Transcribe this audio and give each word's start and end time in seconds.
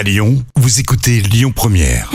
À 0.00 0.02
Lyon, 0.02 0.42
vous 0.56 0.80
écoutez 0.80 1.20
Lyon 1.20 1.52
Première. 1.54 2.10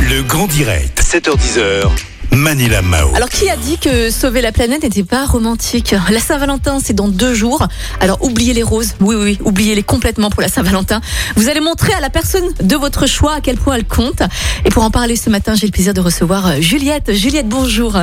Le 0.00 0.22
grand 0.22 0.46
direct, 0.46 1.02
7h10h. 1.02 1.88
Manila 2.30 2.80
Mao. 2.80 3.08
Alors, 3.16 3.28
qui 3.28 3.50
a 3.50 3.56
dit 3.56 3.78
que 3.78 4.10
sauver 4.10 4.40
la 4.40 4.52
planète 4.52 4.84
n'était 4.84 5.02
pas 5.02 5.26
romantique? 5.26 5.96
La 6.08 6.20
Saint-Valentin, 6.20 6.78
c'est 6.78 6.92
dans 6.92 7.08
deux 7.08 7.34
jours. 7.34 7.66
Alors, 7.98 8.22
oubliez 8.22 8.54
les 8.54 8.62
roses. 8.62 8.94
Oui, 9.00 9.16
oui, 9.16 9.22
oui, 9.24 9.38
oubliez-les 9.44 9.82
complètement 9.82 10.30
pour 10.30 10.40
la 10.40 10.46
Saint-Valentin. 10.48 11.00
Vous 11.34 11.48
allez 11.48 11.58
montrer 11.58 11.92
à 11.94 12.00
la 12.00 12.08
personne 12.08 12.48
de 12.62 12.76
votre 12.76 13.08
choix 13.08 13.34
à 13.34 13.40
quel 13.40 13.56
point 13.56 13.74
elle 13.74 13.88
compte. 13.88 14.22
Et 14.64 14.68
pour 14.68 14.84
en 14.84 14.92
parler 14.92 15.16
ce 15.16 15.30
matin, 15.30 15.56
j'ai 15.56 15.66
le 15.66 15.72
plaisir 15.72 15.94
de 15.94 16.00
recevoir 16.00 16.46
euh, 16.46 16.60
Juliette. 16.60 17.12
Juliette, 17.12 17.48
bonjour. 17.48 17.96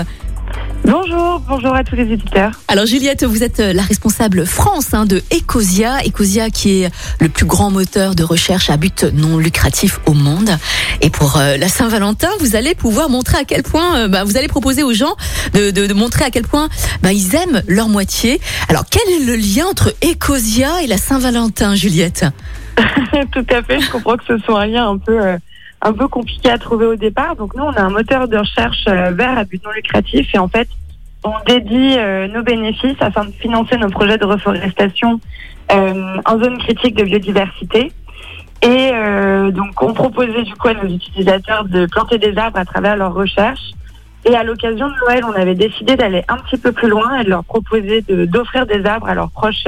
Bonjour, 0.85 1.41
bonjour 1.49 1.75
à 1.75 1.83
tous 1.83 1.95
les 1.95 2.13
éditeurs. 2.13 2.51
Alors 2.69 2.85
Juliette, 2.85 3.25
vous 3.25 3.43
êtes 3.43 3.59
euh, 3.59 3.73
la 3.73 3.81
responsable 3.83 4.45
France 4.45 4.93
hein, 4.93 5.05
de 5.05 5.21
Ecosia, 5.33 5.97
Ecosia 6.05 6.49
qui 6.49 6.83
est 6.83 6.89
le 7.19 7.27
plus 7.27 7.45
grand 7.45 7.71
moteur 7.71 8.15
de 8.15 8.23
recherche 8.23 8.69
à 8.69 8.77
but 8.77 9.03
non 9.13 9.37
lucratif 9.37 9.99
au 10.05 10.13
monde. 10.13 10.49
Et 11.01 11.09
pour 11.09 11.37
euh, 11.37 11.57
la 11.57 11.67
Saint-Valentin, 11.67 12.29
vous 12.39 12.55
allez 12.55 12.73
pouvoir 12.73 13.09
montrer 13.09 13.37
à 13.37 13.43
quel 13.43 13.63
point, 13.63 13.97
euh, 13.97 14.07
bah, 14.07 14.23
vous 14.23 14.37
allez 14.37 14.47
proposer 14.47 14.81
aux 14.83 14.93
gens 14.93 15.15
de, 15.53 15.71
de- 15.71 15.87
de 15.87 15.93
montrer 15.93 16.23
à 16.23 16.29
quel 16.29 16.43
point 16.43 16.69
bah, 17.01 17.11
ils 17.11 17.35
aiment 17.35 17.61
leur 17.67 17.89
moitié. 17.89 18.39
Alors 18.69 18.85
quel 18.89 19.03
est 19.21 19.25
le 19.25 19.35
lien 19.35 19.65
entre 19.69 19.93
Ecosia 20.05 20.81
et 20.83 20.87
la 20.87 20.97
Saint-Valentin, 20.97 21.75
Juliette? 21.75 22.25
Tout 23.33 23.45
à 23.49 23.61
fait, 23.63 23.81
je 23.81 23.89
comprends 23.89 24.15
que 24.15 24.23
ce 24.25 24.37
soit 24.37 24.61
un 24.61 24.67
lien 24.67 24.87
un 24.89 24.97
peu, 24.99 25.19
euh, 25.19 25.37
un 25.81 25.93
peu 25.93 26.07
compliqué 26.07 26.49
à 26.49 26.57
trouver 26.57 26.85
au 26.85 26.95
départ. 26.95 27.35
Donc 27.35 27.55
nous, 27.55 27.63
on 27.63 27.73
a 27.73 27.81
un 27.81 27.89
moteur 27.89 28.27
de 28.27 28.37
recherche 28.37 28.85
euh, 28.87 29.11
vert 29.11 29.37
à 29.37 29.43
but 29.43 29.63
non 29.63 29.71
lucratif 29.71 30.27
et 30.33 30.39
en 30.39 30.47
fait, 30.47 30.67
on 31.23 31.33
dédie 31.45 31.95
euh, 31.97 32.27
nos 32.27 32.43
bénéfices 32.43 32.97
afin 32.99 33.25
de 33.25 33.31
financer 33.31 33.77
nos 33.77 33.89
projets 33.89 34.17
de 34.17 34.25
reforestation 34.25 35.19
euh, 35.71 36.17
en 36.25 36.39
zone 36.39 36.57
critique 36.59 36.95
de 36.95 37.03
biodiversité. 37.03 37.91
Et 38.61 38.91
euh, 38.93 39.51
donc, 39.51 39.81
on 39.81 39.93
proposait 39.93 40.43
du 40.43 40.53
coup 40.55 40.69
à 40.69 40.73
nos 40.73 40.87
utilisateurs 40.87 41.65
de 41.65 41.85
planter 41.85 42.17
des 42.17 42.37
arbres 42.37 42.57
à 42.57 42.65
travers 42.65 42.95
leurs 42.97 43.13
recherches. 43.13 43.71
Et 44.25 44.35
à 44.35 44.43
l'occasion 44.43 44.87
de 44.87 44.93
Noël, 45.05 45.23
on 45.25 45.33
avait 45.33 45.55
décidé 45.55 45.95
d'aller 45.95 46.23
un 46.27 46.37
petit 46.37 46.57
peu 46.57 46.71
plus 46.71 46.89
loin 46.89 47.19
et 47.19 47.23
de 47.23 47.29
leur 47.29 47.43
proposer 47.43 48.01
d'offrir 48.01 48.65
des 48.65 48.85
arbres 48.85 49.07
à 49.07 49.15
leurs 49.15 49.31
proches 49.31 49.67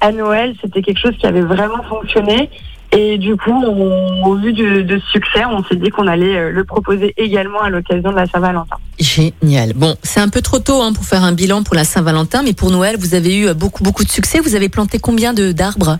à 0.00 0.10
Noël. 0.10 0.54
C'était 0.60 0.82
quelque 0.82 0.98
chose 0.98 1.16
qui 1.16 1.26
avait 1.26 1.42
vraiment 1.42 1.82
fonctionné. 1.84 2.50
Et 2.96 3.18
du 3.18 3.36
coup, 3.36 3.50
on- 3.52 4.24
au 4.26 4.36
vu 4.36 4.52
de, 4.52 4.82
de 4.82 4.98
ce 5.00 5.06
succès, 5.10 5.44
on 5.44 5.64
s'est 5.64 5.76
dit 5.76 5.90
qu'on 5.90 6.06
allait 6.06 6.36
euh, 6.36 6.50
le 6.50 6.64
proposer 6.64 7.12
également 7.16 7.60
à 7.60 7.68
l'occasion 7.70 8.10
de 8.10 8.16
la 8.16 8.26
Saint-Valentin. 8.26 8.76
Génial. 9.00 9.72
Bon, 9.74 9.96
c'est 10.02 10.20
un 10.20 10.28
peu 10.28 10.40
trop 10.40 10.60
tôt 10.60 10.80
hein, 10.80 10.92
pour 10.92 11.04
faire 11.04 11.24
un 11.24 11.32
bilan 11.32 11.62
pour 11.64 11.74
la 11.74 11.84
Saint-Valentin, 11.84 12.42
mais 12.44 12.52
pour 12.52 12.70
Noël, 12.70 12.96
vous 12.98 13.14
avez 13.14 13.36
eu 13.36 13.52
beaucoup, 13.54 13.82
beaucoup 13.82 14.04
de 14.04 14.10
succès. 14.10 14.38
Vous 14.40 14.54
avez 14.54 14.68
planté 14.68 14.98
combien 14.98 15.34
de 15.34 15.50
d'arbres? 15.52 15.98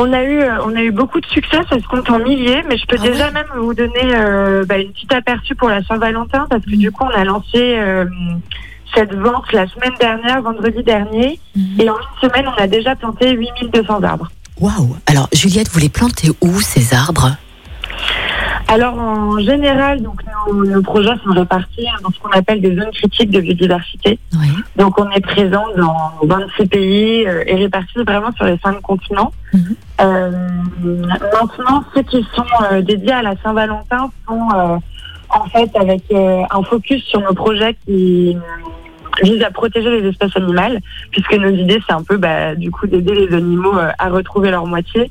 On 0.00 0.12
a 0.12 0.22
eu, 0.22 0.38
euh, 0.40 0.62
on 0.64 0.76
a 0.76 0.82
eu 0.82 0.92
beaucoup 0.92 1.20
de 1.20 1.26
succès, 1.26 1.56
ça 1.68 1.76
se 1.76 1.86
compte 1.88 2.08
en 2.08 2.20
milliers, 2.20 2.62
mais 2.68 2.78
je 2.78 2.86
peux 2.86 2.96
Ah 3.00 3.02
déjà 3.04 3.26
ouais? 3.26 3.32
même 3.32 3.46
vous 3.56 3.74
donner 3.74 4.14
euh, 4.14 4.64
bah, 4.64 4.78
une 4.78 4.92
petite 4.92 5.12
aperçu 5.12 5.56
pour 5.56 5.68
la 5.68 5.82
Saint-Valentin 5.82 6.46
parce 6.48 6.64
que 6.64 6.76
du 6.76 6.92
coup, 6.92 7.02
on 7.04 7.20
a 7.20 7.24
lancé 7.24 7.56
euh, 7.56 8.04
cette 8.94 9.12
vente 9.12 9.52
la 9.52 9.66
semaine 9.66 9.92
dernière, 9.98 10.40
vendredi 10.42 10.84
dernier, 10.84 11.40
et 11.80 11.90
en 11.90 11.94
une 11.96 12.28
semaine, 12.28 12.46
on 12.46 12.62
a 12.62 12.68
déjà 12.68 12.94
planté 12.94 13.32
8200 13.32 14.02
arbres. 14.04 14.30
Waouh 14.60 14.96
Alors, 15.06 15.28
Juliette, 15.32 15.68
vous 15.70 15.80
les 15.80 15.88
plantez 15.88 16.30
où 16.40 16.60
ces 16.60 16.94
arbres? 16.94 17.36
Alors 18.70 18.98
en 18.98 19.38
général, 19.38 20.02
donc 20.02 20.20
nos, 20.46 20.64
nos 20.64 20.82
projets 20.82 21.16
sont 21.24 21.30
répartis 21.30 21.86
dans 22.02 22.10
ce 22.10 22.18
qu'on 22.18 22.30
appelle 22.30 22.60
des 22.60 22.76
zones 22.76 22.90
critiques 22.92 23.30
de 23.30 23.40
biodiversité. 23.40 24.18
Oui. 24.34 24.48
Donc 24.76 25.00
on 25.00 25.10
est 25.10 25.22
présent 25.22 25.64
dans 25.74 26.12
26 26.22 26.66
pays 26.66 27.26
euh, 27.26 27.44
et 27.46 27.54
répartis 27.54 28.02
vraiment 28.06 28.30
sur 28.32 28.44
les 28.44 28.58
cinq 28.58 28.78
continents. 28.82 29.32
Mhm. 29.54 29.76
Euh, 30.02 30.30
maintenant, 30.84 31.82
ceux 31.94 32.02
qui 32.02 32.26
sont 32.34 32.44
euh, 32.70 32.82
dédiés 32.82 33.12
à 33.12 33.22
la 33.22 33.34
Saint-Valentin 33.42 34.10
sont 34.26 34.80
en 35.30 35.44
fait 35.46 35.70
avec 35.74 36.02
un 36.12 36.62
focus 36.62 37.02
sur 37.04 37.20
nos 37.20 37.34
projets 37.34 37.76
qui 37.86 38.36
visent 39.22 39.42
à 39.42 39.50
protéger 39.50 40.00
les 40.00 40.08
espèces 40.08 40.36
animales, 40.36 40.78
puisque 41.10 41.34
nos 41.34 41.50
idées 41.50 41.80
c'est 41.86 41.94
un 41.94 42.02
peu 42.02 42.16
bah, 42.16 42.54
du 42.54 42.70
coup 42.70 42.86
d'aider 42.86 43.14
les 43.14 43.36
animaux 43.36 43.76
euh, 43.76 43.90
à 43.98 44.08
retrouver 44.08 44.50
leur 44.50 44.66
moitié. 44.66 45.10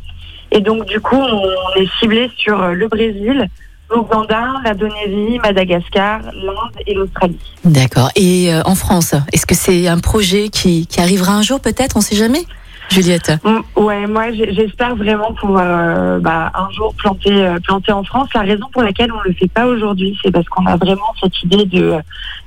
Et 0.52 0.62
donc 0.62 0.86
du 0.86 1.00
coup 1.00 1.16
on 1.16 1.82
est 1.82 1.90
ciblé 2.00 2.30
sur 2.38 2.62
euh, 2.62 2.74
le 2.74 2.88
Brésil, 2.88 3.48
l'Ouganda, 3.90 4.56
l'Indonésie, 4.64 5.40
Madagascar, 5.40 6.22
l'Inde 6.34 6.78
et 6.86 6.94
l'Australie. 6.94 7.40
D'accord. 7.64 8.10
Et 8.16 8.54
euh, 8.54 8.62
en 8.66 8.76
France, 8.76 9.16
est-ce 9.32 9.46
que 9.46 9.56
c'est 9.56 9.88
un 9.88 10.00
projet 10.00 10.50
qui, 10.50 10.88
qui 10.88 11.00
arrivera 11.00 11.34
un 11.34 11.42
jour 11.42 11.60
peut-être? 11.60 11.96
On 11.96 12.02
sait 12.02 12.16
jamais? 12.16 12.44
Juliette 12.90 13.32
Ouais, 13.76 14.08
moi 14.08 14.32
j'espère 14.32 14.96
vraiment 14.96 15.34
pouvoir 15.34 15.66
euh, 15.68 16.20
bah, 16.20 16.52
un 16.56 16.70
jour 16.72 16.94
planter 16.96 17.46
euh, 17.46 17.60
planter 17.60 17.92
en 17.92 18.04
France. 18.04 18.30
La 18.34 18.42
raison 18.42 18.68
pour 18.72 18.82
laquelle 18.82 19.12
on 19.12 19.22
le 19.22 19.34
fait 19.34 19.48
pas 19.48 19.66
aujourd'hui, 19.66 20.18
c'est 20.24 20.32
parce 20.32 20.48
qu'on 20.48 20.66
a 20.66 20.78
vraiment 20.78 21.14
cette 21.22 21.42
idée 21.44 21.66
de 21.66 21.96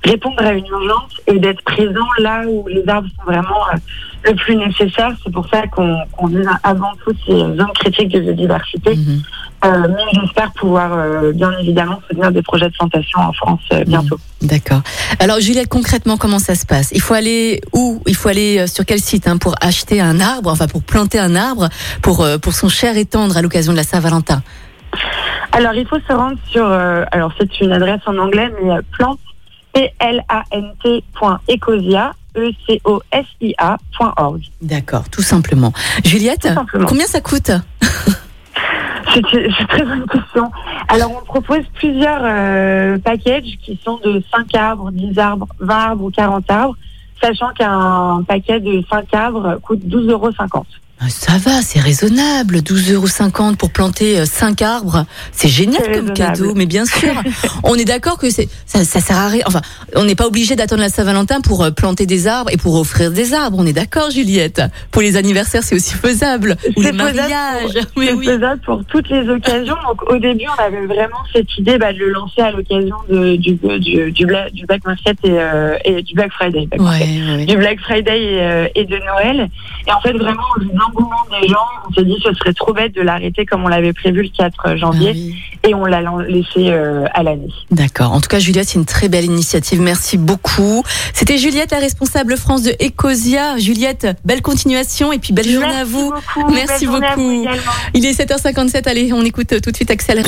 répondre 0.05 0.43
à 0.43 0.53
une 0.53 0.67
urgence 0.67 1.21
et 1.27 1.39
d'être 1.39 1.63
présent 1.63 2.07
là 2.19 2.43
où 2.49 2.67
les 2.69 2.89
arbres 2.89 3.09
sont 3.17 3.31
vraiment 3.31 3.69
euh, 3.73 3.79
le 4.25 4.35
plus 4.35 4.57
nécessaire. 4.57 5.13
C'est 5.23 5.33
pour 5.33 5.49
ça 5.49 5.67
qu'on 5.67 6.27
vise 6.27 6.49
avant 6.63 6.93
tout 7.05 7.13
ces 7.27 7.33
zones 7.33 7.73
critiques 7.75 8.09
de 8.09 8.21
biodiversité. 8.21 8.97
Mhm. 8.97 9.23
Euh, 9.63 9.87
mais 9.89 10.21
j'espère 10.21 10.53
pouvoir 10.53 10.91
euh, 10.95 11.33
bien 11.33 11.51
évidemment 11.61 12.01
soutenir 12.09 12.33
des 12.33 12.41
projets 12.43 12.69
de 12.69 12.73
plantation 12.73 13.21
en 13.21 13.33
France 13.35 13.61
euh, 13.73 13.85
bientôt. 13.85 14.19
D'accord. 14.41 14.81
Alors 15.19 15.39
Juliette, 15.41 15.69
concrètement, 15.69 16.17
comment 16.17 16.39
ça 16.39 16.55
se 16.55 16.65
passe? 16.65 16.91
Il 16.93 17.03
faut 17.03 17.13
aller 17.15 17.61
où? 17.75 18.01
Il 18.07 18.17
faut 18.17 18.29
aller 18.31 18.59
euh, 18.61 18.67
sur 18.67 18.87
quel 18.87 19.01
site 19.01 19.29
hein, 19.29 19.37
pour 19.37 19.55
acheter 19.61 20.01
un 20.01 20.19
arbre, 20.19 20.51
enfin 20.51 20.67
pour 20.67 20.83
planter 20.83 21.19
un 21.19 21.37
arbre 21.37 21.69
pour, 22.01 22.23
euh, 22.23 22.39
pour 22.39 22.55
son 22.55 22.71
cher 22.71 22.97
et 22.97 23.05
tendre 23.05 23.37
à 23.37 23.43
l'occasion 23.43 23.73
de 23.73 23.77
la 23.77 23.85
Saint-Valentin? 23.85 24.43
Alors, 25.53 25.75
il 25.75 25.87
faut 25.87 25.99
se 26.09 26.13
rendre 26.13 26.37
sur. 26.51 26.65
euh, 26.65 27.05
alors, 27.11 27.33
c'est 27.39 27.61
une 27.61 27.73
adresse 27.73 28.01
en 28.07 28.17
anglais, 28.19 28.51
mais 28.63 28.71
plante, 28.93 29.19
P-L-A-N-T 29.75 31.05
point 31.19 31.41
ecosia, 31.51 32.13
E 32.37 32.49
E-C-O-S-I-A 32.51 33.77
point 33.97 34.13
org. 34.17 34.41
D'accord, 34.63 35.09
tout 35.11 35.23
simplement. 35.23 35.73
Juliette, 36.05 36.43
Tout 36.43 36.55
simplement. 36.55 36.87
combien 36.87 37.07
ça 37.07 37.21
coûte? 37.21 37.51
C'est 39.13 39.33
une 39.33 39.67
très 39.67 39.85
bonne 39.85 40.07
question. 40.07 40.51
Alors, 40.89 41.11
on 41.11 41.25
propose 41.25 41.65
plusieurs 41.75 42.21
euh, 42.23 42.99
packages 42.99 43.57
qui 43.63 43.79
sont 43.85 43.99
de 44.05 44.23
5 44.33 44.55
arbres, 44.55 44.91
10 44.93 45.19
arbres, 45.19 45.49
20 45.59 45.75
arbres 45.75 46.05
ou 46.05 46.11
40 46.11 46.51
arbres, 46.51 46.77
sachant 47.21 47.51
qu'un 47.53 48.23
paquet 48.27 48.61
de 48.61 48.83
5 48.89 49.13
arbres 49.15 49.59
coûte 49.63 49.81
12,50 49.85 50.11
euros. 50.11 50.31
Ah, 51.03 51.07
Ça 51.09 51.39
va, 51.39 51.63
c'est 51.63 51.81
raisonnable. 51.81 52.59
12,50 52.59 52.93
euros 53.47 53.57
pour 53.57 53.71
planter 53.71 54.27
5 54.27 54.61
arbres. 54.61 55.07
C'est 55.33 55.49
génial 55.49 55.91
comme 55.95 56.13
cadeau, 56.13 56.53
mais 56.55 56.67
bien 56.67 56.85
sûr. 56.85 57.15
on 57.65 57.75
est 57.77 57.87
d'accord 57.87 58.19
que 58.19 58.29
c'est, 58.29 58.49
ça, 58.67 58.85
ça 58.85 59.01
sert 59.01 59.17
à 59.17 59.29
rien. 59.29 59.43
Enfin, 59.47 59.63
on 59.97 60.05
n'est 60.05 60.15
pas 60.15 60.27
obligé 60.27 60.57
d'attendre 60.57 60.83
la 60.83 60.91
Saint-Valentin 60.91 61.41
pour 61.41 61.65
euh, 61.65 61.71
planter 61.71 62.05
des 62.05 62.27
arbres 62.27 62.51
et 62.53 62.59
pour 62.59 62.75
offrir 62.79 63.11
des 63.13 63.33
arbres. 63.33 63.57
On 63.59 63.67
est 63.67 63.73
d'accord, 63.73 64.11
Juliette. 64.11 64.61
Pour 64.91 65.01
les 65.01 65.17
anniversaires, 65.17 65.63
c'est 65.63 65.75
aussi 65.75 65.95
faisable. 65.95 66.57
Ou 66.77 66.83
les 66.83 66.93
mariages. 66.93 67.73
pour- 67.95 68.03
Oui, 68.03 68.25
faisable 68.27 68.61
pour 68.67 68.85
toutes 68.85 69.09
les 69.09 69.27
occasions. 69.29 69.77
Donc, 69.89 70.03
au 70.11 70.19
début, 70.19 70.45
on 70.59 70.63
avait 70.63 70.85
vraiment 70.87 71.17
cette 71.33 71.57
idée 71.57 71.79
bah, 71.79 71.95
de 71.95 71.99
le 71.99 72.11
lancer 72.13 72.43
à 72.43 72.51
l'occasion 72.51 72.97
de- 73.09 73.37
du, 73.37 73.55
du, 73.79 74.13
du, 74.13 74.27
Black, 74.27 74.53
du 74.53 74.67
Black 74.67 74.85
Market 74.85 75.17
et, 75.25 75.31
euh, 75.31 75.77
et 75.87 76.03
du 76.03 76.15
Black 76.15 76.31
Friday. 76.33 76.67
Black. 76.67 76.81
Ouais, 76.83 77.37
ouais. 77.37 77.47
du 77.47 77.57
Black 77.57 77.81
Friday 77.81 78.23
et, 78.23 78.41
euh, 78.43 78.69
et 78.75 78.85
de 78.85 78.97
Noël. 78.99 79.49
Et 79.89 79.93
en 79.93 80.01
fait, 80.03 80.13
vraiment, 80.13 80.43
de 80.61 80.67
l'engouement 80.91 81.41
des 81.41 81.49
gens, 81.49 81.57
on 81.89 81.93
s'est 81.93 82.05
dit 82.05 82.17
que 82.23 82.31
ce 82.31 82.35
serait 82.35 82.53
trop 82.53 82.73
bête 82.73 82.95
de 82.95 83.03
l'arrêter 83.03 83.47
comme 83.47 83.65
on 83.65 83.69
l'avait 83.69 83.93
prévu 83.93 84.23
le 84.23 84.29
4 84.29 84.77
janvier. 84.77 85.11
Ah 85.11 85.15
oui. 85.15 85.35
Et 85.69 85.75
on 85.75 85.85
l'a 85.85 86.01
laissé 86.27 86.71
euh, 86.71 87.05
à 87.13 87.23
l'année. 87.23 87.53
D'accord. 87.71 88.13
En 88.13 88.21
tout 88.21 88.29
cas, 88.29 88.39
Juliette, 88.39 88.69
c'est 88.69 88.79
une 88.79 88.87
très 88.87 89.09
belle 89.09 89.27
initiative. 89.27 89.81
Merci 89.81 90.17
beaucoup. 90.17 90.83
C'était 91.13 91.39
Juliette, 91.39 91.71
la 91.73 91.79
responsable 91.79 92.37
France 92.37 92.63
de 92.63 92.75
Ecosia. 92.83 93.59
Juliette, 93.59 94.07
belle 94.25 94.43
continuation 94.43 95.13
et 95.13 95.19
puis 95.19 95.33
belle 95.33 95.51
journée 95.51 95.77
à 95.77 95.85
vous. 95.85 96.13
beaucoup. 96.35 96.53
Merci 96.53 96.87
beaucoup. 96.87 97.47
Il 97.95 98.07
est 98.07 98.19
7h57. 98.19 98.89
Allez, 98.89 99.13
on 99.13 99.23
écoute 99.25 99.61
tout 99.61 99.71
de 99.71 99.77
suite 99.77 99.91
Accélère. 99.91 100.27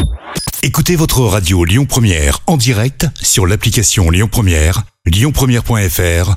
Écoutez 0.63 0.97
votre 0.97 1.21
radio 1.23 1.65
Lyon 1.65 1.87
Première 1.87 2.41
en 2.47 2.57
direct 2.57 3.07
sur 3.21 3.47
l'application 3.47 4.11
Lyon 4.11 4.29
Première, 4.31 4.83
lyonpremière.fr 5.07 6.37